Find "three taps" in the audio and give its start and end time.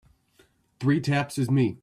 0.79-1.37